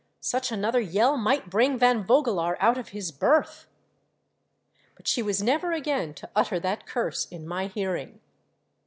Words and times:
"Such 0.19 0.51
another 0.51 0.79
yell 0.79 1.15
might 1.15 1.51
bring 1.51 1.77
Van 1.77 2.03
Vogelaar 2.03 2.57
out 2.59 2.79
of 2.79 2.89
his 2.89 3.11
berth." 3.11 3.67
But 4.95 5.07
she 5.07 5.21
was 5.21 5.43
never 5.43 5.73
again 5.73 6.15
to 6.15 6.29
utter 6.35 6.59
that 6.59 6.87
curse 6.87 7.27
in 7.27 7.47
my 7.47 7.67
hearing. 7.67 8.19